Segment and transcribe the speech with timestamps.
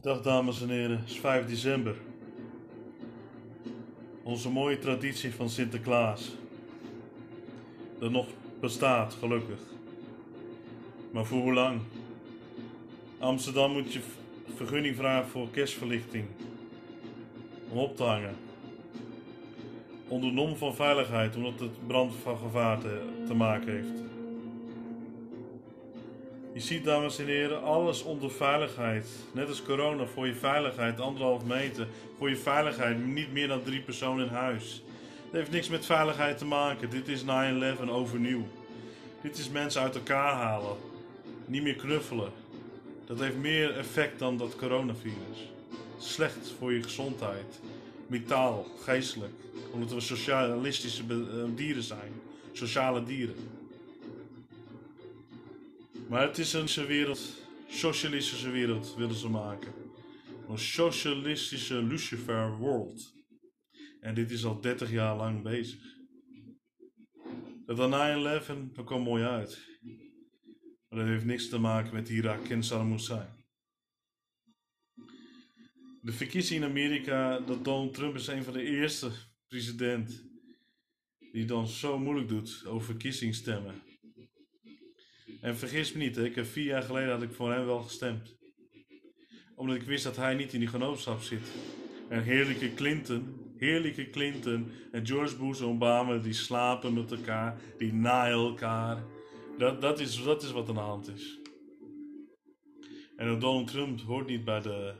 [0.00, 1.94] Dag dames en heren, het is 5 december.
[4.22, 6.30] Onze mooie traditie van Sinterklaas.
[7.98, 8.26] Dat nog
[8.60, 9.60] bestaat, gelukkig.
[11.10, 11.80] Maar voor hoe lang?
[13.18, 14.00] Amsterdam moet je
[14.54, 16.24] vergunning vragen voor kerstverlichting.
[17.68, 18.34] Om op te hangen.
[20.08, 24.11] Onder nom van veiligheid, omdat het brand van gevaar te, te maken heeft.
[26.52, 29.06] Je ziet, dames en heren, alles onder veiligheid.
[29.32, 31.88] Net als corona, voor je veiligheid, anderhalf meter.
[32.18, 34.82] Voor je veiligheid, niet meer dan drie personen in huis.
[35.24, 36.90] Het heeft niks met veiligheid te maken.
[36.90, 37.24] Dit is 9-11
[37.88, 38.46] overnieuw.
[39.22, 40.76] Dit is mensen uit elkaar halen.
[41.46, 42.30] Niet meer knuffelen.
[43.06, 45.50] Dat heeft meer effect dan dat coronavirus.
[45.98, 47.60] Slecht voor je gezondheid.
[48.06, 49.32] Metaal, geestelijk.
[49.72, 51.16] Omdat we socialistische eh,
[51.54, 52.12] dieren zijn.
[52.52, 53.61] Sociale dieren.
[56.12, 59.72] Maar het is een wereld, socialistische wereld willen ze maken.
[60.48, 63.14] Een socialistische Lucifer world.
[64.00, 65.80] En dit is al 30 jaar lang bezig.
[67.66, 67.76] Dat
[68.46, 69.78] 9-11, dat kwam mooi uit.
[70.88, 73.44] Maar dat heeft niks te maken met Irak en Saddam Hussein.
[76.00, 79.10] De verkiezing in Amerika, dat Donald Trump is een van de eerste
[79.48, 80.24] president
[81.32, 83.91] die dan zo moeilijk doet over verkiezingsstemmen.
[85.42, 88.36] En vergis me niet, ik heb vier jaar geleden had ik voor hem wel gestemd.
[89.54, 91.52] Omdat ik wist dat hij niet in die genootschap zit.
[92.08, 97.92] En heerlijke Clinton, heerlijke Clinton en George Bush en Obama, die slapen met elkaar, die
[97.92, 99.04] naaien elkaar.
[99.58, 101.40] Dat, dat, is, dat is wat aan de hand is.
[103.16, 104.94] En Donald Trump hoort niet bij de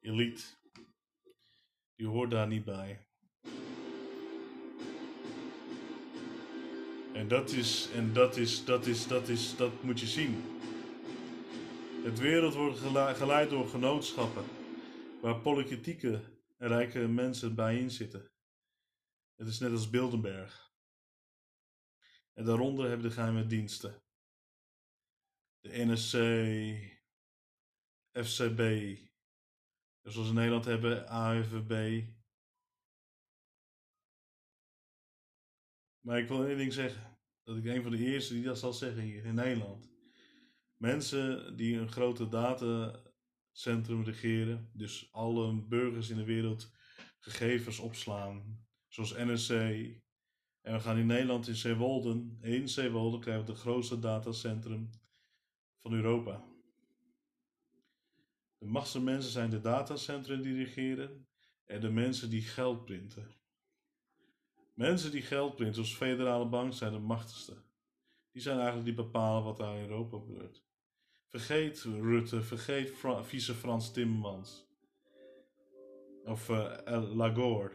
[0.00, 0.42] elite.
[1.94, 3.07] Die hoort daar niet bij.
[7.18, 10.34] En dat is, en dat is, dat is, dat is, dat moet je zien.
[12.04, 12.78] Het wereld wordt
[13.18, 14.44] geleid door genootschappen,
[15.20, 16.20] waar politieke
[16.56, 18.30] en rijke mensen bijeen zitten.
[19.34, 20.72] Het is net als Bilderberg.
[22.32, 24.02] En daaronder hebben de geheime diensten.
[25.60, 26.16] De NSC,
[28.12, 28.60] FCB,
[30.02, 32.02] zoals in Nederland hebben, AFB,
[36.08, 37.18] Maar ik wil één ding zeggen.
[37.42, 39.90] Dat ik een van de eerste die dat zal zeggen hier in Nederland.
[40.76, 46.70] Mensen die een grote datacentrum regeren, dus alle burgers in de wereld
[47.18, 49.50] gegevens opslaan, zoals NSC.
[50.60, 54.90] En we gaan in Nederland in Zeewolden, in Zeewolden krijgen we het grootste datacentrum
[55.78, 56.44] van Europa.
[58.58, 61.28] De machtigste mensen zijn de datacentrum die regeren
[61.64, 63.37] en de mensen die geld printen.
[64.78, 67.56] Mensen die geld printen, zoals federale bank, zijn de machtigste.
[68.32, 70.62] Die zijn eigenlijk die bepalen wat daar in Europa gebeurt.
[71.26, 74.66] Vergeet Rutte, vergeet vice Frans Timmermans.
[76.24, 77.72] Of uh, Lagore.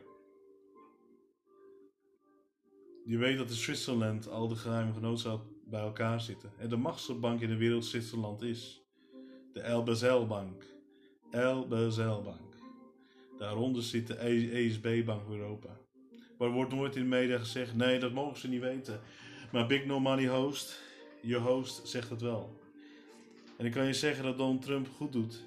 [3.05, 6.51] Je weet dat in Zwitserland al de geheime genootschappen bij elkaar zitten.
[6.57, 8.81] En de machtigste bank in de wereld Zwitserland is.
[9.53, 10.63] De El Bank.
[11.31, 11.67] El
[12.23, 12.55] Bank.
[13.37, 15.82] Daaronder zit de ESB-bank e Europa.
[16.43, 18.99] Maar er wordt nooit in de media gezegd, nee, dat mogen ze niet weten.
[19.51, 20.81] Maar Big No Money Host,
[21.21, 22.59] je host, zegt het wel.
[23.57, 25.43] En ik kan je zeggen dat Donald Trump goed doet.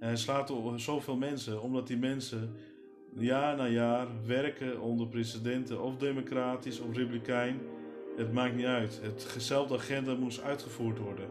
[0.00, 2.56] En hij slaat zoveel mensen, omdat die mensen
[3.16, 7.60] jaar na jaar werken onder presidenten, of democratisch of republikein.
[8.16, 9.00] Het maakt niet uit.
[9.32, 11.28] Hetzelfde agenda moest uitgevoerd worden.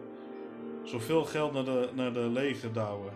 [0.84, 3.14] Zoveel geld naar de, naar de leger douwen.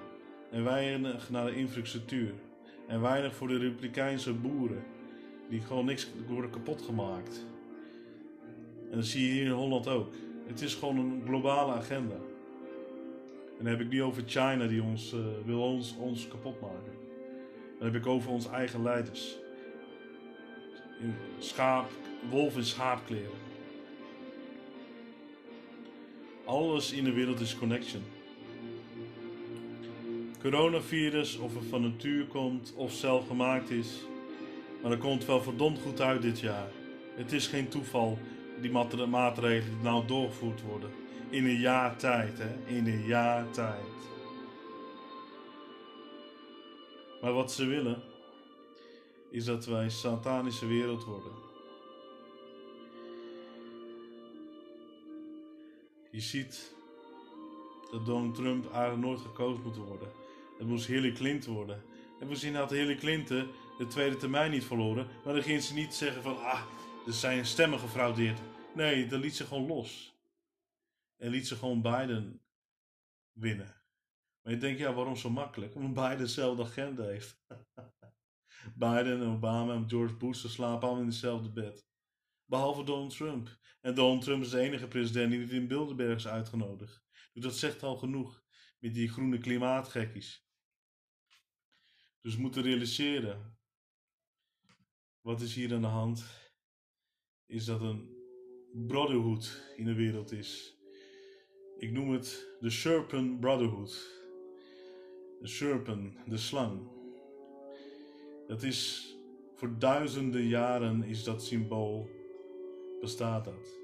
[0.51, 2.33] En weinig naar de infrastructuur.
[2.87, 4.95] En weinig voor de Republikeinse boeren.
[5.49, 7.45] Die gewoon niks worden kapot gemaakt.
[8.91, 10.13] En dat zie je hier in Holland ook.
[10.47, 12.15] Het is gewoon een globale agenda.
[13.57, 16.93] En dan heb ik niet over China die ons uh, wil ons, ons kapot maken.
[17.77, 19.37] Dan heb ik over onze eigen leiders.
[21.01, 21.89] In schaap,
[22.29, 23.45] wolf in schaapkleren.
[26.45, 28.03] Alles in de wereld is connection
[30.49, 33.87] coronavirus, of het van natuur komt of zelf gemaakt is.
[34.81, 36.71] Maar dat komt wel verdomd goed uit dit jaar.
[37.15, 38.17] Het is geen toeval,
[38.61, 38.71] die
[39.07, 40.89] maatregelen die nou doorgevoerd worden.
[41.29, 42.75] In een jaar tijd, hè?
[42.75, 43.85] In een jaar tijd.
[47.21, 48.03] Maar wat ze willen,
[49.29, 51.31] is dat wij een satanische wereld worden.
[56.11, 56.75] Je ziet
[57.91, 60.07] dat Donald Trump eigenlijk nooit gekozen moet worden.
[60.57, 61.83] Het moest Hillary Clinton worden.
[62.19, 63.47] En we zien dat Hillary Clinton
[63.77, 65.07] de tweede termijn niet verloren.
[65.23, 66.65] Maar dan ging ze niet zeggen van, ah,
[67.05, 68.39] er zijn stemmen gefraudeerd.
[68.75, 70.15] Nee, dan liet ze gewoon los.
[71.17, 72.41] En liet ze gewoon Biden
[73.31, 73.75] winnen.
[74.41, 75.75] Maar je denkt, ja, waarom zo makkelijk?
[75.75, 77.41] Omdat Biden dezelfde agenda heeft.
[78.75, 81.87] Biden en Obama en George Bush, slapen allemaal in hetzelfde bed.
[82.45, 83.57] Behalve Donald Trump.
[83.81, 87.03] En Donald Trump is de enige president die niet in Bilderberg is uitgenodigd.
[87.33, 88.43] Dus dat zegt al genoeg
[88.79, 90.47] met die groene klimaatgekkies.
[92.21, 93.56] Dus we moeten realiseren.
[95.27, 96.25] Wat is hier aan de hand?
[97.45, 98.09] Is dat een
[98.87, 100.77] brotherhood in de wereld is.
[101.77, 104.21] Ik noem het de Serpent Brotherhood.
[105.41, 106.79] De serpent, de slang.
[108.47, 109.11] Dat is
[109.55, 112.09] voor duizenden jaren is dat symbool
[112.99, 113.79] bestaat dat.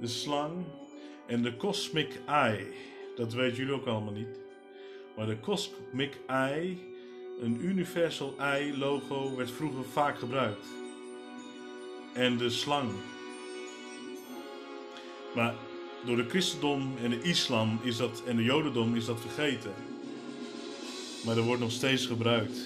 [0.00, 0.64] De slang
[1.26, 2.72] en de cosmic eye,
[3.16, 4.40] dat weten jullie ook allemaal niet.
[5.16, 6.78] Maar de cosmic eye,
[7.40, 10.66] een universal eye logo, werd vroeger vaak gebruikt.
[12.12, 12.90] En de slang.
[15.34, 15.54] Maar
[16.04, 19.72] door de christendom en de islam is dat, en de jodendom is dat vergeten.
[21.24, 22.58] Maar er wordt nog steeds gebruikt.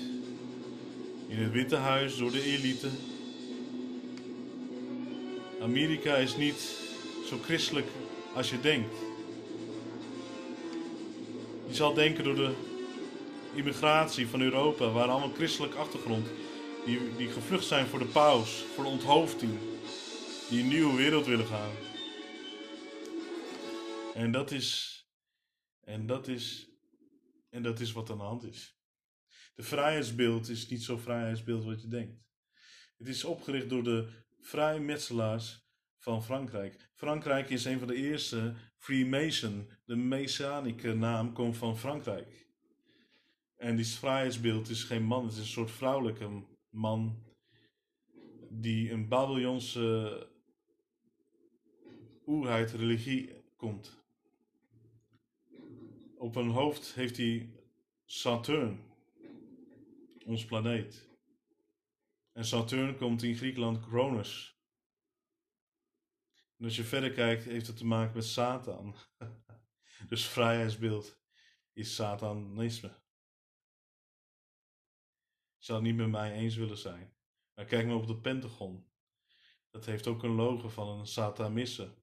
[1.27, 2.89] In het Witte Huis door de elite.
[5.61, 6.79] Amerika is niet
[7.27, 7.87] zo christelijk
[8.35, 8.95] als je denkt.
[11.69, 12.51] Je zal denken door de
[13.55, 16.27] immigratie van Europa, waar allemaal christelijke achtergrond,
[16.85, 19.59] die, die gevlucht zijn voor de paus, voor de onthoofding,
[20.49, 21.71] die een nieuwe wereld willen gaan.
[24.15, 24.99] En dat is,
[25.81, 26.71] en dat is,
[27.49, 28.79] en dat is wat aan de hand is.
[29.55, 32.23] De vrijheidsbeeld is niet zo vrijheidsbeeld wat je denkt.
[32.99, 34.09] Het is opgericht door de
[34.41, 35.69] vrijmetselaars
[35.99, 36.91] van Frankrijk.
[36.95, 39.71] Frankrijk is een van de eerste Freemason.
[39.85, 42.50] De Messianische naam komt van Frankrijk.
[43.61, 47.25] En die vrijheidsbeeld is geen man, het is een soort vrouwelijke man
[48.49, 50.29] die een Babylonse
[52.27, 54.03] oerheid religie komt.
[56.17, 57.51] Op een hoofd heeft hij
[58.05, 58.81] Saturn,
[60.25, 61.09] ons planeet.
[62.33, 64.61] En Saturn komt in Griekenland Cronus.
[66.57, 68.95] En als je verder kijkt, heeft het te maken met Satan.
[70.09, 71.21] dus vrijheidsbeeld
[71.73, 73.00] is satanisme.
[75.61, 77.13] Zou het niet met mij eens willen zijn.
[77.55, 78.87] Maar kijk maar op het Pentagon.
[79.71, 81.95] Dat heeft ook een logo van een satanisse.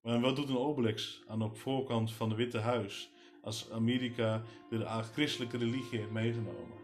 [0.00, 3.10] Maar wat doet een Obelix aan de voorkant van het Witte Huis
[3.42, 6.78] als Amerika de christelijke religie heeft meegenomen?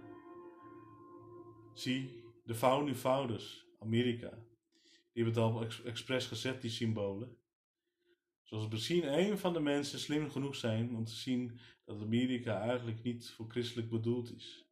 [1.74, 4.30] Zie, de founding founders, Amerika,
[5.12, 7.38] die hebben het al expres gezet, die symbolen.
[8.44, 13.02] Zoals misschien een van de mensen slim genoeg zijn om te zien dat Amerika eigenlijk
[13.02, 14.64] niet voor christelijk bedoeld is.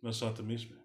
[0.00, 0.76] Maar satanisme.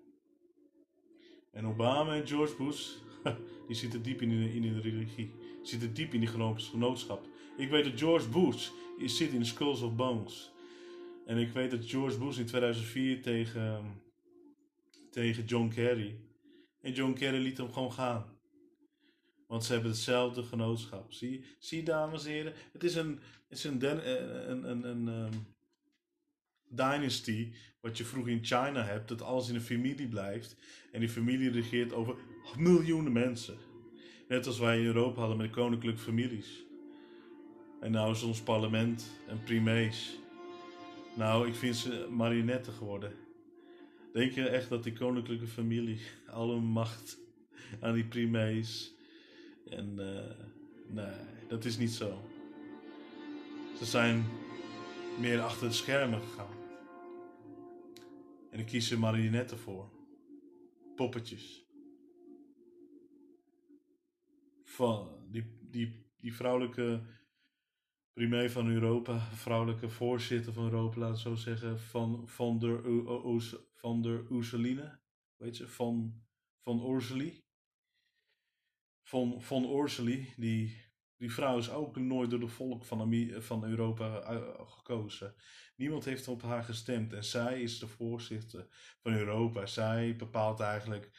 [1.52, 2.92] En Obama en George Bush
[3.68, 5.32] die zitten diep in de, in de religie.
[5.64, 7.28] Zitten diep in die genootschap.
[7.58, 8.70] Ik weet dat George Bush
[9.06, 10.52] zit in Skulls of Bones.
[11.26, 14.02] En ik weet dat George Bush in 2004 tegen,
[15.10, 16.20] tegen John Kerry.
[16.82, 18.31] En John Kerry liet hem gewoon gaan.
[19.52, 21.12] Want ze hebben hetzelfde genootschap.
[21.12, 22.54] Zie, zie dames en heren.
[22.72, 23.20] Het is een,
[23.50, 25.46] is een, een, een, een, um,
[26.70, 27.54] dynasty.
[27.82, 29.08] Wat je vroeger in China hebt.
[29.08, 30.56] Dat alles in een familie blijft.
[30.92, 32.16] En die familie regeert over
[32.58, 33.58] miljoenen mensen.
[34.28, 36.66] Net als wij in Europa hadden met koninklijke families.
[37.82, 40.20] En nou is ons parlement een primees.
[41.16, 43.14] Nou, ik vind ze marionetten geworden.
[44.14, 46.00] Denk je echt dat die koninklijke familie
[46.40, 47.18] alle macht
[47.80, 49.00] aan die primees?
[49.70, 50.46] En uh,
[50.88, 52.22] nee, dat is niet zo.
[53.78, 54.26] Ze zijn
[55.20, 56.60] meer achter de schermen gegaan.
[58.50, 58.66] En er
[59.00, 59.90] marionetten voor.
[60.96, 61.66] Poppetjes
[64.64, 67.02] van die, die, die vrouwelijke
[68.14, 72.86] premier van Europa, vrouwelijke voorzitter van Europa, laat ik zo zeggen, van, van der,
[73.74, 74.02] van
[75.38, 76.24] weet je, van,
[76.80, 76.80] van.
[79.04, 84.22] Van, van Ursuli, die, die vrouw is ook nooit door het volk van, van Europa
[84.22, 85.36] eh, gekozen.
[85.76, 88.68] Niemand heeft op haar gestemd en zij is de voorzitter
[89.02, 89.66] van Europa.
[89.66, 91.12] Zij bepaalt eigenlijk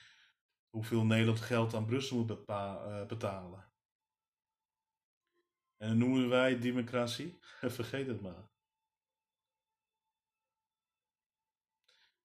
[0.69, 3.73] hoeveel Nederland geld aan Brussel moet eh, betalen.
[5.77, 7.39] En dat noemen wij democratie.
[7.61, 8.51] Vergeet het maar.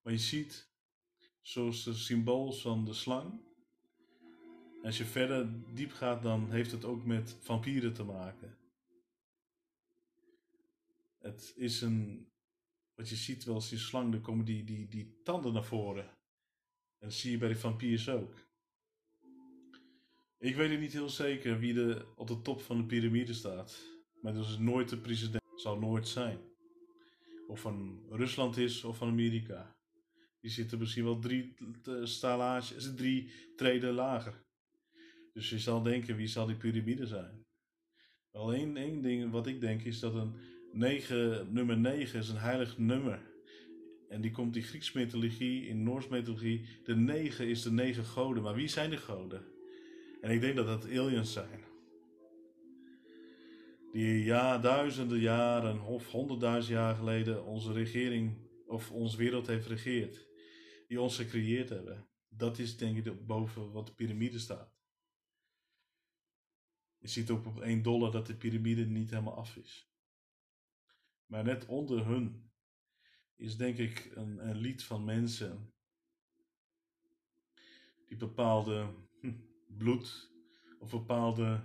[0.02, 0.72] Maar je ziet,
[1.42, 3.47] zoals de symbool van de slang.
[4.88, 8.58] Als je verder diep gaat, dan heeft het ook met vampieren te maken.
[11.18, 12.28] Het is een,
[12.96, 16.04] wat je ziet wel als die slang, dan komen die, die, die tanden naar voren.
[17.00, 18.34] En dat zie je bij de vampiers ook.
[20.38, 23.78] Ik weet het niet heel zeker wie er op de top van de piramide staat.
[24.22, 25.44] Maar dat is nooit de president.
[25.56, 26.40] Zal nooit zijn.
[27.48, 29.76] Of van Rusland is of van Amerika.
[30.40, 31.54] Die zitten misschien wel drie
[32.04, 34.46] stalages, drie treden lager.
[35.38, 37.46] Dus je zal denken, wie zal die piramide zijn?
[38.32, 40.34] Alleen één ding wat ik denk is dat een
[40.72, 43.20] 9, nummer 9 is een heilig nummer.
[44.10, 46.66] En die komt in Grieks mythologie, in Noors mythologie.
[46.84, 48.44] De 9 is de negen goden.
[48.44, 49.46] Maar wie zijn de goden?
[50.22, 51.64] En ik denk dat dat aliens zijn.
[53.92, 60.28] Die ja, duizenden jaren of honderdduizend jaar geleden onze regering of onze wereld heeft regeerd.
[60.88, 62.08] Die ons gecreëerd hebben.
[62.30, 64.77] Dat is denk ik boven wat de piramide staat.
[66.98, 69.92] Je ziet ook op 1 dollar dat de piramide niet helemaal af is.
[71.26, 72.52] Maar net onder hun
[73.36, 75.74] is denk ik een, een lied van mensen
[78.08, 79.34] die bepaalde hm,
[79.68, 80.32] bloed
[80.80, 81.64] of bepaalde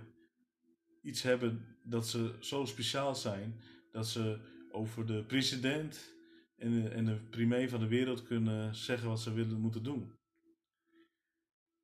[1.01, 3.61] iets hebben dat ze zo speciaal zijn
[3.91, 4.39] dat ze
[4.71, 6.13] over de president
[6.55, 10.13] en de, en de premier van de wereld kunnen zeggen wat ze willen moeten doen.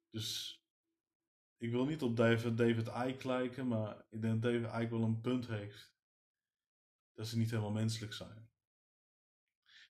[0.10, 0.59] Dus
[1.60, 5.22] ik wil niet op David, David lijken, maar ik denk dat David Icke wel een
[5.22, 5.98] punt heeft.
[7.14, 8.50] Dat ze niet helemaal menselijk zijn.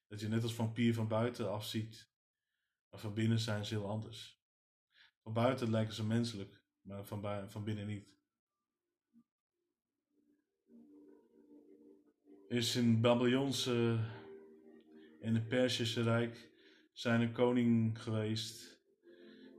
[0.08, 2.12] Dat je net als vampier van buiten afziet,
[2.90, 4.44] maar van binnen zijn ze heel anders.
[5.22, 8.08] Van buiten lijken ze menselijk, maar van, van binnen niet.
[12.48, 14.00] Is in Babylonse
[15.22, 16.52] en het Persische Rijk
[16.92, 18.82] zijn een koning geweest.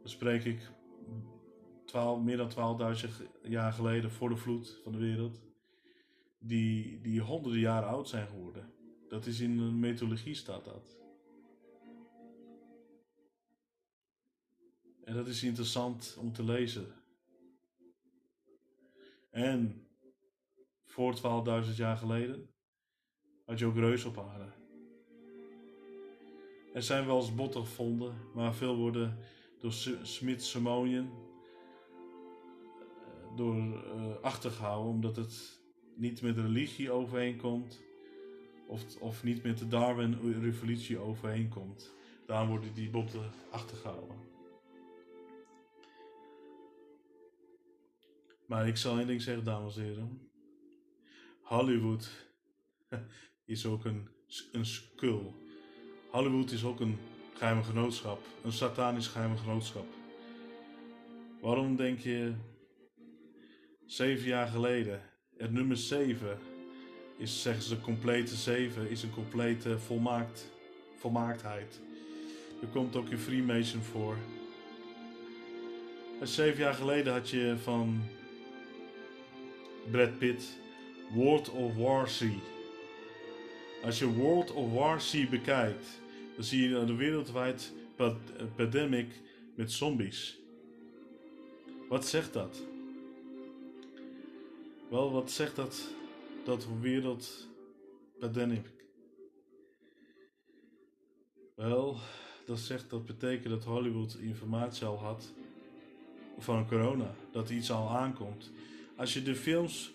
[0.01, 0.71] Dan spreek ik
[1.91, 3.11] 12, meer dan 12.000
[3.43, 5.41] jaar geleden voor de vloed van de wereld,
[6.39, 8.73] die, die honderden jaren oud zijn geworden.
[9.09, 10.99] Dat is in de mythologie staat dat.
[15.05, 16.95] En dat is interessant om te lezen.
[19.31, 19.87] En
[20.85, 21.17] voor
[21.67, 22.51] 12.000 jaar geleden
[23.45, 24.53] had je ook reus op aarde.
[26.75, 29.19] Er zijn wel eens botten gevonden, maar veel worden
[29.61, 31.29] door Smith-Simonian
[33.37, 35.61] door uh, achtergehouden, omdat het
[35.97, 37.81] niet met religie overeenkomt
[38.67, 41.93] of, of niet met de Darwin-revolutie overeenkomt.
[42.27, 44.17] Daarom worden die botten achtergehouden.
[48.47, 50.31] Maar ik zal één ding zeggen, dames en heren.
[51.43, 52.11] Hollywood
[53.45, 54.09] is ook een,
[54.53, 55.33] een skull.
[56.11, 56.99] Hollywood is ook een
[57.35, 58.27] geheime genootschap.
[58.45, 59.87] Een satanisch geheime genootschap.
[61.41, 62.35] Waarom denk je
[63.91, 65.03] Zeven jaar geleden.
[65.37, 66.39] Het nummer 7
[67.17, 70.51] is, zeggen ze, complete 7 is een complete volmaakt,
[70.97, 71.81] volmaaktheid.
[72.61, 74.17] Er komt ook in Freemason voor.
[76.21, 78.03] En zeven jaar geleden had je van
[79.91, 80.59] Brad Pitt
[81.15, 82.23] World of War C.
[83.85, 86.01] Als je World of War C bekijkt,
[86.35, 87.73] dan zie je een wereldwijd
[88.57, 89.13] pandemic
[89.55, 90.39] met zombies.
[91.89, 92.70] Wat zegt dat?
[94.91, 95.89] Wel, wat zegt dat,
[96.45, 97.49] dat wereld
[98.19, 98.71] pandemic?
[101.55, 101.97] Wel,
[102.47, 105.33] dat zegt dat betekent dat Hollywood informatie al had
[106.39, 108.51] van corona, dat iets al aankomt.
[108.97, 109.93] Als je de films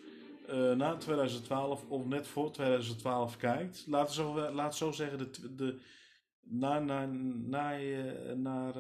[0.50, 5.80] uh, na 2012 of net voor 2012 kijkt, laten zo, laat zo zeggen, de, de,
[6.42, 8.74] na, na, na, eh, naar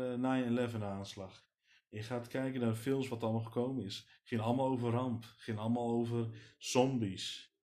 [0.73, 1.43] 9-11 eh, aanslag.
[1.89, 4.07] Je gaat kijken naar films wat allemaal gekomen is.
[4.23, 5.23] Ging allemaal over ramp.
[5.37, 7.53] Ging allemaal over zombies.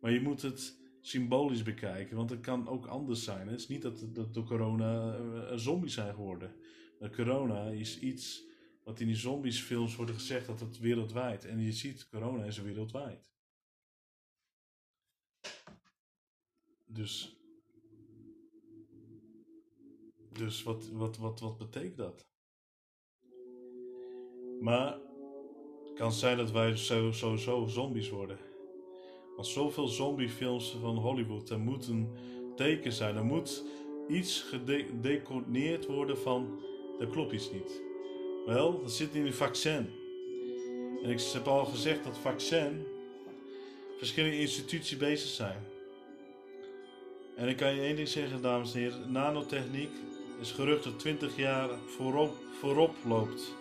[0.00, 3.48] Maar je moet het symbolisch bekijken, want het kan ook anders zijn.
[3.48, 6.54] Het is niet dat, dat door corona uh, zombies zijn geworden.
[7.10, 8.44] Corona is iets
[8.84, 11.44] wat in die zombiesfilms wordt gezegd dat het wereldwijd.
[11.44, 13.32] En je ziet, corona is wereldwijd.
[16.86, 17.36] Dus,
[20.32, 22.31] dus wat, wat, wat, wat betekent dat?
[24.62, 24.98] Maar
[25.84, 28.38] het kan zijn dat wij sowieso zo zombies worden.
[29.36, 32.08] Want zoveel zombiefilms van Hollywood, er moet een
[32.56, 33.16] teken zijn.
[33.16, 33.64] Er moet
[34.08, 36.60] iets gedeconeerd worden van,
[37.00, 37.82] er klopt iets niet.
[38.46, 39.90] Wel, dat zit in een vaccin.
[41.02, 42.86] En ik heb al gezegd dat vaccin
[43.98, 45.66] verschillende instituties bezig zijn.
[47.36, 49.12] En ik kan je één ding zeggen, dames en heren.
[49.12, 49.90] Nanotechniek
[50.40, 53.60] is gerucht dat 20 jaar voorop, voorop loopt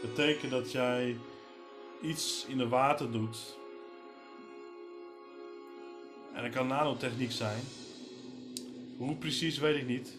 [0.00, 1.16] betekent dat jij
[2.02, 3.56] iets in het water doet.
[6.34, 7.62] En dat kan nanotechniek zijn.
[8.96, 10.16] Hoe precies weet ik niet.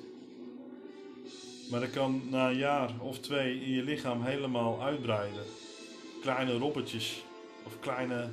[1.69, 5.43] Maar dat kan na een jaar of twee in je lichaam helemaal uitbreiden.
[6.21, 7.24] kleine robotjes
[7.63, 8.29] of kleine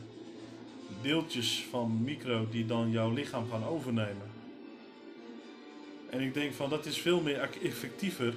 [1.03, 4.31] deeltjes van micro die dan jouw lichaam gaan overnemen.
[6.11, 8.35] En ik denk van dat is veel meer effectiever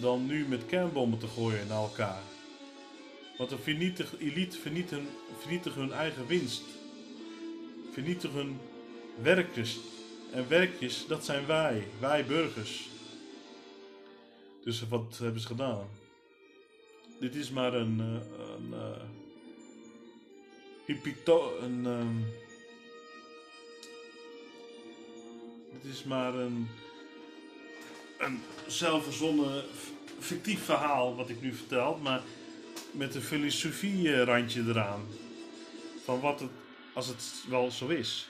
[0.00, 2.22] dan nu met kernbommen te gooien naar elkaar.
[3.38, 6.62] Want de vernietig, elite vernietigen, vernietigen hun eigen winst.
[7.92, 8.58] Vernietigen hun
[9.22, 9.78] werkers.
[10.32, 12.88] En werkjes, dat zijn wij, wij burgers.
[14.64, 15.88] Dus wat hebben ze gedaan?
[17.20, 19.02] Dit is maar een, uh, een, uh,
[20.86, 22.26] hypito een um,
[25.82, 26.68] dit is maar een,
[28.20, 29.64] een zelfverzonnen
[30.18, 32.22] fictief verhaal wat ik nu vertel, maar
[32.92, 35.06] met een filosofie randje eraan.
[36.04, 36.50] Van wat het,
[36.94, 38.28] als het wel zo is.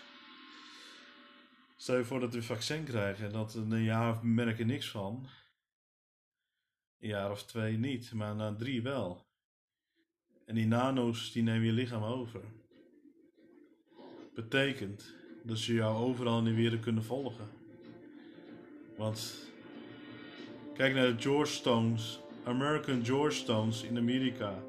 [1.76, 5.28] Stel je voor dat we een vaccin krijgen en dat een jaar merken niks van.
[6.98, 9.26] Een jaar of twee niet, maar na drie wel.
[10.46, 12.40] En die nano's die nemen je lichaam over.
[14.34, 17.48] Betekent dat ze jou overal in de wereld kunnen volgen.
[18.96, 19.49] Want
[20.80, 24.62] kijk naar de George Stones, American George Stones in Amerika.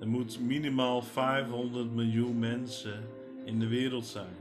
[0.00, 3.04] Er moet minimaal 500 miljoen mensen
[3.44, 4.34] in de wereld zijn.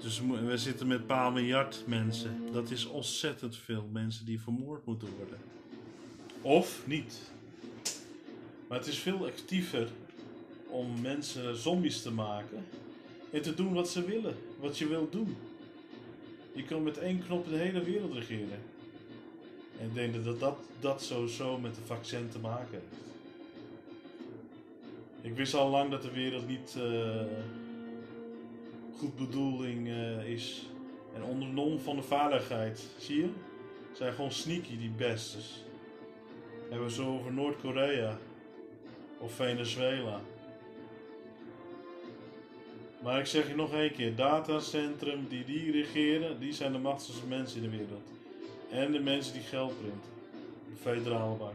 [0.00, 2.40] Dus we zitten met een paar miljard mensen.
[2.52, 5.38] Dat is ontzettend veel mensen die vermoord moeten worden.
[6.40, 7.30] Of niet.
[8.68, 9.88] Maar het is veel actiever
[10.66, 12.64] om mensen zombies te maken
[13.32, 15.36] en te doen wat ze willen, wat je wilt doen.
[16.52, 18.74] Je kan met één knop de hele wereld regeren.
[19.80, 23.04] En ik denk dat dat, dat sowieso met de vaccin te maken heeft.
[25.20, 27.22] Ik wist al lang dat de wereld niet uh,
[28.98, 30.66] goed bedoeling uh, is.
[31.14, 33.28] En onder nom van de veiligheid, zie je?
[33.92, 35.64] Zijn gewoon sneaky die bestes.
[36.68, 38.18] Hebben we zo over Noord-Korea
[39.18, 40.20] of Venezuela.
[43.02, 47.26] Maar ik zeg je nog één keer, datacentrum die die regeren, die zijn de machtigste
[47.26, 48.08] mensen in de wereld.
[48.70, 50.10] En de mensen die geld printen.
[50.70, 51.50] De federale.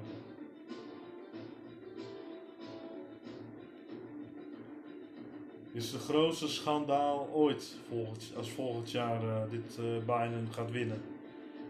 [5.74, 10.72] Dit is de grootste schandaal ooit volgend, als volgend jaar uh, dit uh, Biden gaat
[10.72, 11.02] winnen.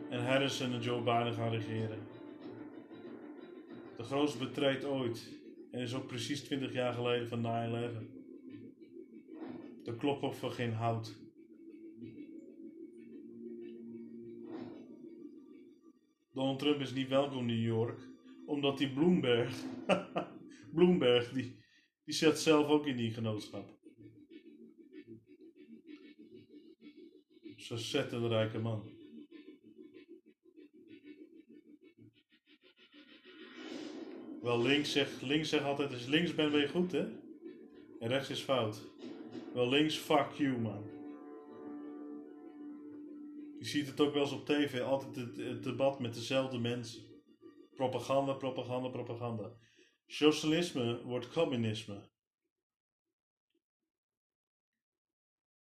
[0.10, 1.98] En Harrison en Joe Biden gaan regeren.
[3.98, 5.30] De grootste betreed ooit.
[5.72, 7.46] En is ook precies 20 jaar geleden van 9-11.
[9.84, 11.16] De klop op geen hout.
[16.34, 18.00] Donald Trump is niet welkom in New York,
[18.46, 19.56] omdat die Bloomberg,
[20.76, 21.56] Bloomberg, die,
[22.04, 23.80] die zit zelf ook in die genootschap.
[27.56, 28.90] Zettend rijke man.
[34.42, 37.06] Wel links zegt, links zegt altijd, als links bent ben je goed hè?
[38.00, 38.82] En rechts is fout.
[39.54, 41.01] Wel links, fuck you man.
[43.62, 47.24] Je ziet het ook wel eens op tv, altijd het, debat met dezelfde mensen.
[47.76, 49.58] Propaganda, propaganda, propaganda.
[50.08, 52.10] Socialisme wordt communisme.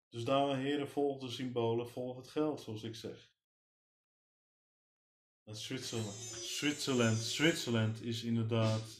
[0.08, 3.32] Dus dames en heren, volg de symbolen, volg het geld, zoals ik zeg.
[5.44, 6.14] Zwitserland.
[6.42, 7.18] Zwitserland.
[7.18, 8.98] Zwitserland is inderdaad.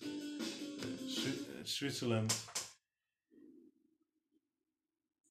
[1.62, 2.44] Zwitserland.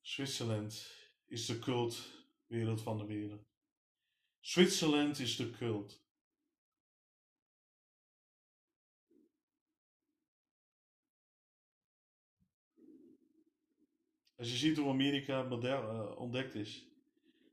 [0.01, 0.95] Zwitserland
[1.25, 3.52] is de cultwereld van de wereld.
[4.43, 6.01] Zwitserland is de cult.
[14.35, 16.87] Als je ziet hoe Amerika uh, ontdekt is.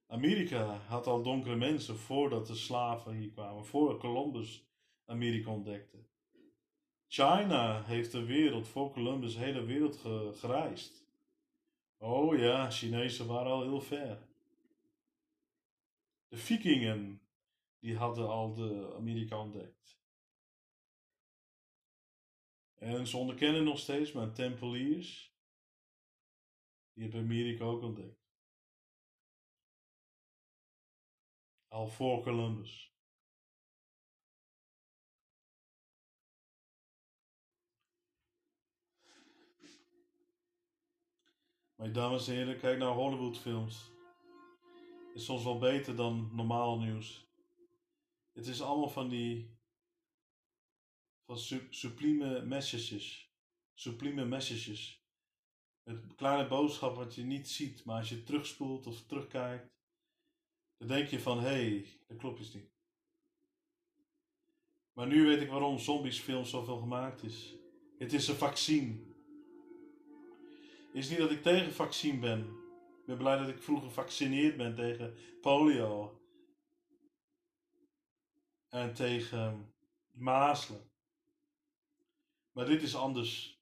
[0.06, 4.66] Amerika had al donkere mensen voordat de slaven hier kwamen, voor Columbus
[5.04, 5.98] Amerika ontdekte.
[7.06, 9.96] China heeft de wereld voor Columbus de hele wereld
[10.36, 11.06] gereisd.
[11.98, 14.28] Oh ja, Chinezen waren al heel ver.
[16.30, 17.22] De Vikingen,
[17.78, 20.00] die hadden al de Amerika ontdekt.
[22.74, 25.34] En ze onderkennen nog steeds, maar Tempeliers,
[26.92, 28.28] die hebben Amerika ook ontdekt.
[31.68, 32.94] Al voor Columbus.
[41.74, 43.98] Maar dames en heren, kijk naar Hollywoodfilms.
[45.14, 47.28] Is soms wel beter dan normaal nieuws.
[48.32, 49.58] Het is allemaal van die.
[51.26, 51.38] van
[51.70, 53.32] sublieme messages.
[53.74, 55.04] Sublieme messages.
[55.82, 59.72] Met kleine boodschap wat je niet ziet, maar als je terugspoelt of terugkijkt,
[60.78, 62.70] dan denk je van hé, hey, dat klopt dus niet.
[64.92, 67.54] Maar nu weet ik waarom zombiesfilms zoveel gemaakt is.
[67.98, 69.14] Het is een vaccin.
[70.86, 72.58] Het is niet dat ik tegen vaccin ben.
[73.10, 76.20] Ben blij dat ik vroeger gevaccineerd ben tegen polio.
[78.68, 79.74] En tegen
[80.10, 80.90] mazelen.
[82.52, 83.60] Maar dit is anders.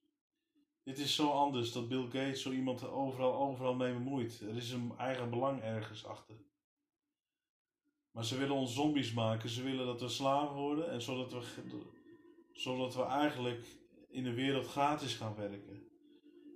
[0.82, 4.40] Dit is zo anders dat Bill Gates zo iemand overal, overal mee bemoeit.
[4.40, 6.37] Er is een eigen belang ergens achter.
[8.11, 9.48] Maar ze willen ons zombies maken.
[9.48, 10.90] Ze willen dat we slaven worden.
[10.90, 11.42] En zodat we,
[12.52, 13.66] zodat we eigenlijk
[14.08, 15.88] in de wereld gratis gaan werken.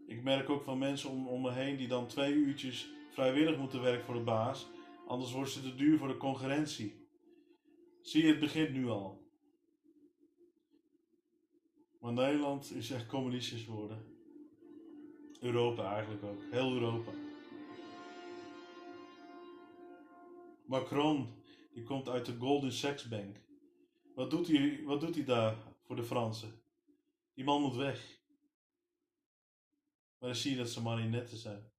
[0.06, 3.82] Ik merk ook van mensen om, om me heen die dan twee uurtjes vrijwillig moeten
[3.82, 4.66] werken voor de baas.
[5.06, 7.06] Anders wordt ze te duur voor de concurrentie.
[8.00, 9.20] Zie je, het begint nu al.
[12.00, 14.04] Maar Nederland is echt communistisch geworden.
[15.40, 16.40] Europa eigenlijk ook.
[16.50, 17.10] Heel Europa.
[20.66, 21.28] Macron,
[21.72, 23.36] die komt uit de Golden Sachs Bank.
[24.14, 26.60] Wat doet hij, wat doet hij daar voor de Fransen?
[27.34, 28.21] Die man moet weg.
[30.22, 31.70] Maar dan zie je dat ze marionetten zijn.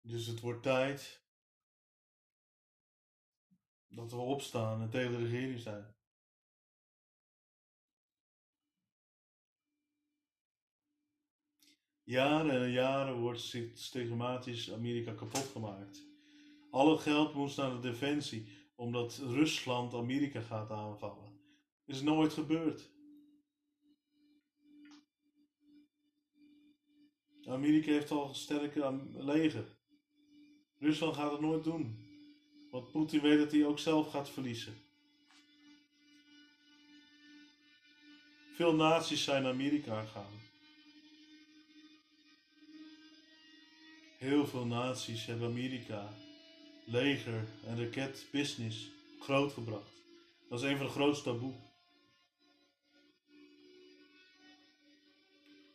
[0.00, 1.24] Dus het wordt tijd
[3.88, 6.01] dat we opstaan en tegen de regering zijn.
[12.04, 16.06] Jaren en jaren wordt systematisch Amerika kapot gemaakt.
[16.70, 21.40] Al het geld moest naar de defensie, omdat Rusland Amerika gaat aanvallen.
[21.86, 22.90] Is nooit gebeurd.
[27.44, 29.64] Amerika heeft al een sterke leger.
[30.78, 32.10] Rusland gaat het nooit doen.
[32.70, 34.74] Want Poetin weet dat hij ook zelf gaat verliezen.
[38.54, 40.41] Veel naties zijn naar Amerika gegaan.
[44.22, 46.08] Heel veel naties hebben Amerika,
[46.84, 49.92] leger en raketbusiness grootgebracht.
[50.48, 51.54] Dat is een van de grootste taboe.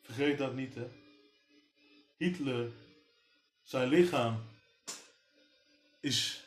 [0.01, 0.88] Vergeet dat niet, hè.
[2.17, 2.71] Hitler,
[3.63, 4.43] zijn lichaam,
[5.99, 6.43] is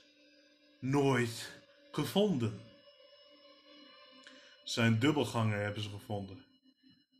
[0.79, 2.61] nooit gevonden.
[4.65, 6.45] Zijn dubbelganger hebben ze gevonden.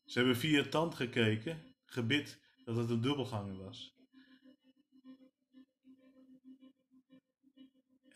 [0.07, 3.99] Ze hebben via tand gekeken, gebid dat het een dubbelganger was.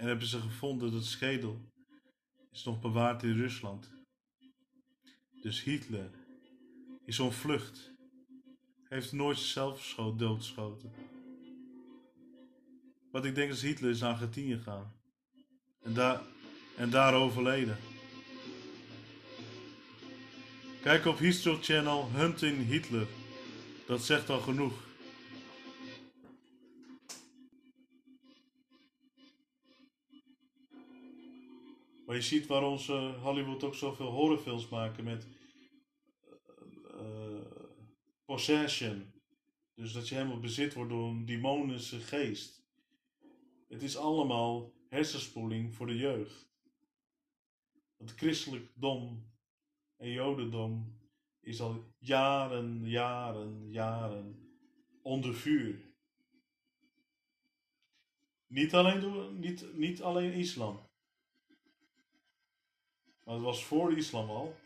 [0.05, 1.73] En hebben ze gevonden dat schedel
[2.53, 3.91] is nog bewaard in Rusland.
[5.43, 6.11] Dus Hitler
[7.05, 7.93] is zo'n vlucht.
[8.89, 10.93] Heeft nooit zichzelf doodgeschoten.
[13.11, 14.93] Wat ik denk is Hitler is naar Argentinië gegaan.
[15.83, 16.21] En daar,
[16.77, 17.77] en daar overleden.
[20.83, 23.07] Kijk op History Channel Hunting Hitler.
[23.87, 24.84] Dat zegt al genoeg.
[32.15, 35.27] Je ziet waarom ze Hollywood ook zoveel horrorfilms maken met
[36.95, 37.41] uh,
[38.25, 39.13] possession.
[39.75, 42.65] Dus dat je helemaal bezit wordt door een demonische geest.
[43.69, 46.53] Het is allemaal hersenspoeling voor de jeugd.
[47.97, 49.33] Het christelijk dom
[49.97, 50.99] en jodendom
[51.41, 54.59] is al jaren, jaren, jaren
[55.03, 55.93] onder vuur.
[58.47, 60.84] Niet alleen, door, niet, niet alleen islam.
[63.25, 64.57] Maar het was voor islam al.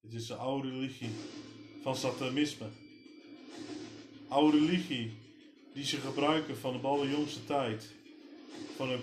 [0.00, 1.10] Het is de oude religie
[1.82, 2.66] van satanisme.
[4.28, 5.12] Oude religie
[5.74, 7.94] die ze gebruiken van de allerjongste tijd.
[8.76, 8.98] Van de,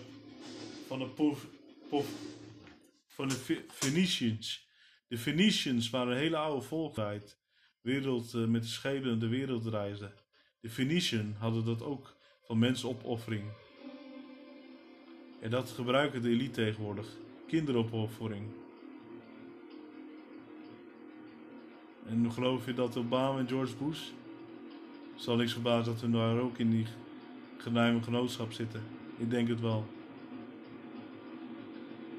[0.88, 1.46] van de, pof,
[1.90, 2.08] pof,
[3.08, 4.68] van de Phoenicians.
[5.08, 7.40] De Phoenicians waren een hele oude volktijd.
[7.82, 10.14] Wereld, uh, met de schepen de wereld reisden.
[10.60, 13.52] De Phoeniciën hadden dat ook van mensopoffering.
[15.40, 17.08] En dat gebruiken de elite tegenwoordig.
[17.48, 18.44] Kinderopoffering.
[22.06, 24.02] En geloof je dat Obama en George Bush
[25.16, 26.86] zal niks verbazen dat we daar ook in die
[27.58, 28.82] geheime genootschap zitten.
[29.18, 29.86] Ik denk het wel.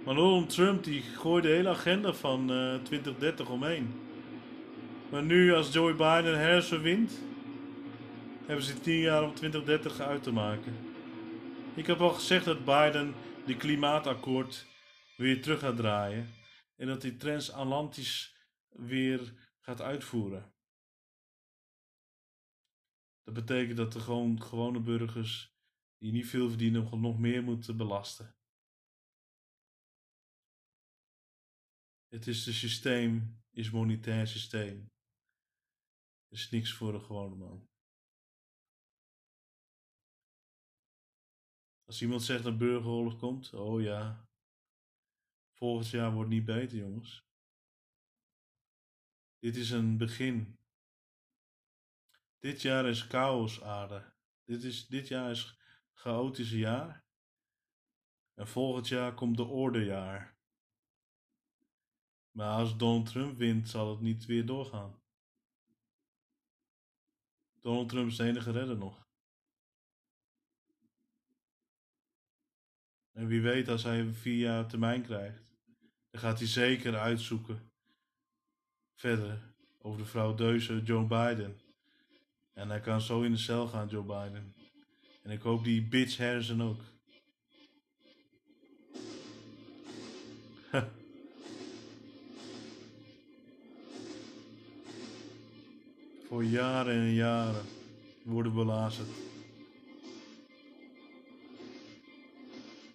[0.04, 3.94] Maar Donald Trump die gooit de hele agenda van uh, eh, 2030 omheen.
[5.10, 7.20] Maar nu als Joe Biden hersen wint,
[8.46, 10.87] hebben ze tien jaar om 2030 uit te maken.
[11.78, 13.14] Ik heb al gezegd dat Biden
[13.46, 14.66] de klimaatakkoord
[15.16, 16.34] weer terug gaat draaien
[16.76, 18.36] en dat hij transatlantisch
[18.68, 20.54] weer gaat uitvoeren.
[23.22, 24.00] Dat betekent dat de
[24.40, 25.54] gewone burgers
[25.98, 28.36] die niet veel verdienen nog meer moeten belasten.
[32.08, 34.90] Het is een systeem, is monetair systeem.
[36.28, 37.67] is niks voor een gewone man.
[41.88, 44.28] Als iemand zegt dat burgeroorlog komt, oh ja,
[45.52, 47.26] volgend jaar wordt niet beter, jongens.
[49.38, 50.58] Dit is een begin.
[52.38, 54.12] Dit jaar is chaos aarde.
[54.44, 55.58] Dit, is, dit jaar is
[55.92, 57.04] chaotische jaar.
[58.34, 60.38] En volgend jaar komt de ordejaar.
[62.30, 65.02] Maar als Donald Trump wint, zal het niet weer doorgaan.
[67.60, 69.07] Donald Trump is de enige redder nog.
[73.18, 75.42] En wie weet, als hij vier jaar termijn krijgt,
[76.10, 77.70] dan gaat hij zeker uitzoeken
[78.94, 81.56] verder over de vrouw Deuze, Joe Biden.
[82.52, 84.54] En hij kan zo in de cel gaan, Joe Biden.
[85.22, 86.80] En ik hoop die bitch Harrison ook.
[96.28, 97.64] Voor jaren en jaren
[98.22, 99.27] worden belazerd.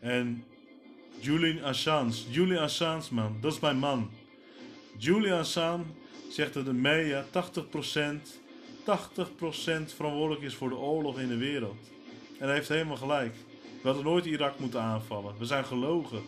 [0.03, 0.43] En
[1.19, 4.11] Julian Assange, Julian Assange man, dat is mijn man.
[4.97, 5.83] Julian Assange
[6.29, 7.29] zegt dat de media 80%, 80%
[9.95, 11.91] verantwoordelijk is voor de oorlog in de wereld.
[12.39, 13.35] En hij heeft helemaal gelijk.
[13.81, 15.37] We hadden nooit Irak moeten aanvallen.
[15.37, 16.21] We zijn gelogen.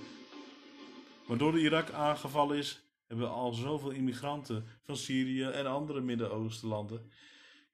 [1.28, 6.02] Maar door de Irak aangevallen is, hebben we al zoveel immigranten van Syrië en andere
[6.02, 7.12] Midden-Oostenlanden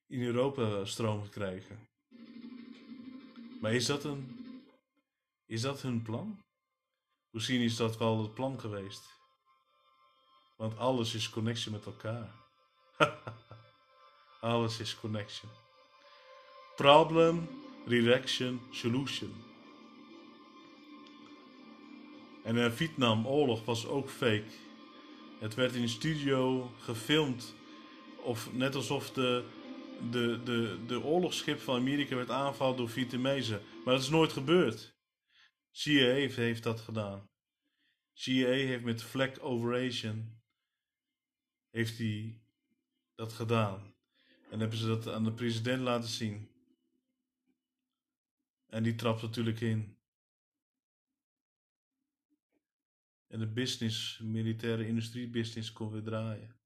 [0.07, 1.79] in Europa stroom gekregen.
[3.59, 4.40] Maar is dat, een,
[5.51, 6.43] is dat hun plan?
[7.29, 9.03] Misschien is dat wel het plan geweest.
[10.57, 12.31] Want alles is connectie met elkaar.
[14.41, 15.49] alles is connection.
[16.75, 17.49] Problem,
[17.85, 19.33] reaction, solution.
[22.43, 24.51] En de Vietnamoorlog was ook fake.
[25.39, 27.55] Het werd in een studio gefilmd.
[28.23, 29.45] Of net alsof de,
[30.11, 33.61] de, de, de oorlogsschip van Amerika werd aangevallen door Vietnamezen.
[33.85, 34.99] Maar dat is nooit gebeurd.
[35.71, 37.29] CIA heeft, dat gedaan.
[38.13, 40.41] CIA heeft met Flag Operation
[41.69, 42.41] heeft hij
[43.15, 43.95] dat gedaan.
[44.49, 46.49] En hebben ze dat aan de president laten zien.
[48.65, 49.97] En die trapt natuurlijk in.
[53.27, 56.59] En de business, militaire industriebusiness kon weer draaien.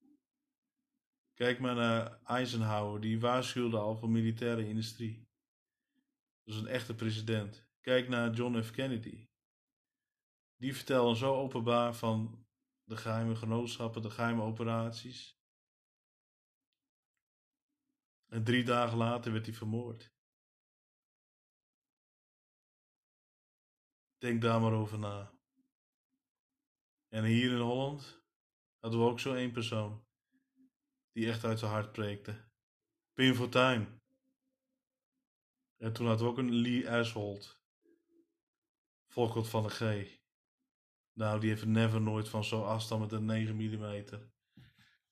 [1.34, 5.28] Kijk maar naar Eisenhower, die waarschuwde al voor militaire industrie.
[6.44, 7.65] Dat is een echte president.
[7.86, 8.72] Kijk naar John F.
[8.72, 9.28] Kennedy.
[10.56, 12.48] Die vertelde zo openbaar van
[12.84, 15.40] de geheime genootschappen, de geheime operaties.
[18.26, 20.14] En drie dagen later werd hij vermoord.
[24.18, 25.34] Denk daar maar over na.
[27.08, 28.24] En hier in Holland
[28.80, 30.06] hadden we ook zo één persoon
[31.12, 32.50] die echt uit zijn hart preekte.
[33.14, 34.02] Pim Fortuyn.
[35.78, 37.64] En toen hadden we ook een Lee Ashold.
[39.16, 39.80] Volkert van de G.
[41.14, 44.06] Nou, die heeft never nooit van zo'n afstand met een 9 mm.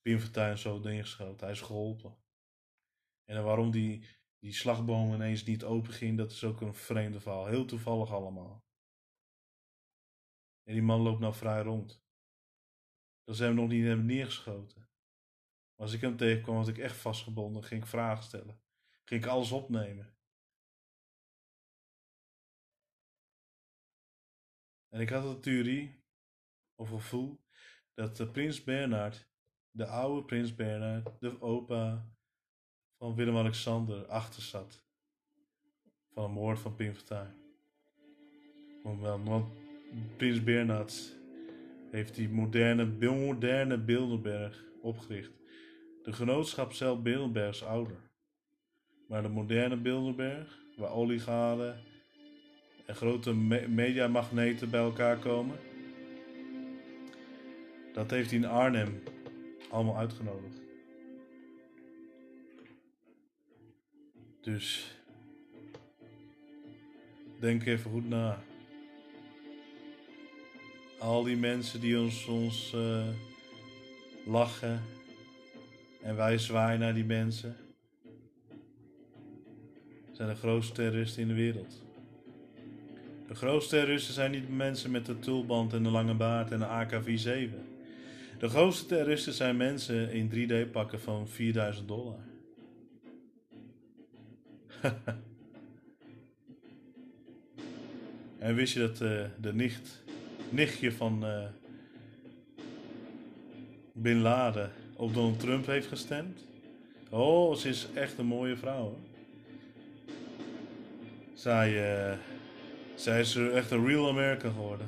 [0.01, 0.19] Pim
[0.57, 1.45] zo geschoten.
[1.45, 2.17] Hij is geholpen.
[3.25, 4.05] En waarom die,
[4.39, 7.45] die slagboom ineens niet open ging, dat is ook een vreemde verhaal.
[7.45, 8.65] Heel toevallig allemaal.
[10.63, 12.05] En die man loopt nou vrij rond.
[13.23, 14.81] Dat ze hem nog niet hebben neergeschoten.
[15.75, 17.63] Maar als ik hem tegenkwam, was ik echt vastgebonden.
[17.63, 18.61] Ging ik vragen stellen.
[19.03, 20.15] Ging ik alles opnemen.
[24.93, 26.03] En ik had de theorie,
[26.75, 27.39] of gevoel,
[27.93, 29.27] dat de prins Bernhard,
[29.71, 32.09] de oude prins Bernhard, de opa
[32.97, 34.85] van Willem-Alexander, achter zat.
[36.11, 36.93] Van een moord van Pim.
[38.83, 39.47] Want
[40.17, 41.15] prins Bernhard
[41.91, 45.31] heeft die moderne, moderne Bilderberg opgericht.
[46.03, 47.99] De genootschap zelf Bilderberg is ouder.
[49.07, 51.92] Maar de moderne Bilderberg, waar oligarchen
[52.85, 55.59] en grote me mediamagneten bij elkaar komen,
[57.93, 59.03] dat heeft hij in Arnhem
[59.69, 60.61] allemaal uitgenodigd.
[64.41, 64.97] Dus
[67.39, 68.43] denk even goed na
[70.99, 73.07] al die mensen die ons, ons uh,
[74.25, 74.81] lachen
[76.01, 77.55] en wij zwaaien naar die mensen,
[80.11, 81.82] zijn de grootste terroristen in de wereld.
[83.27, 86.65] De grootste terroristen zijn niet mensen met de tulband en de lange baard en de
[86.65, 87.49] AK-47.
[88.39, 92.19] De grootste terroristen zijn mensen in 3D-pakken van 4000 dollar.
[98.39, 100.03] en wist je dat uh, de nicht
[100.49, 101.43] nichtje van uh,
[103.93, 106.45] Bin Laden op Donald Trump heeft gestemd.
[107.09, 108.97] Oh, ze is echt een mooie vrouw.
[111.33, 112.17] Zij, eh,
[112.95, 114.87] zij is echt een real American geworden.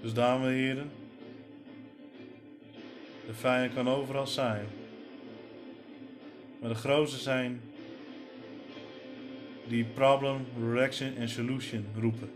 [0.00, 0.90] Dus dames en heren,
[3.26, 4.66] de vijand kan overal zijn.
[6.60, 7.60] Maar de grootste zijn
[9.68, 12.30] die problem, reaction en solution roepen.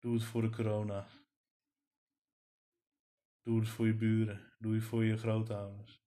[0.00, 1.06] Doe het voor de corona.
[3.42, 4.52] Doe het voor je buren.
[4.58, 6.03] Doe het voor je grootouders.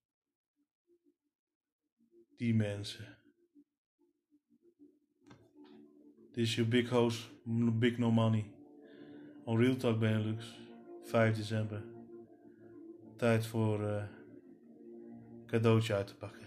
[2.37, 3.17] Die mensen.
[6.31, 7.29] Dit is je big host,
[7.79, 8.51] big no money.
[9.43, 10.59] On Real Talk Benelux,
[11.03, 11.83] 5 december.
[13.15, 14.03] Tijd voor uh,
[15.45, 16.46] cadeautje uit te pakken.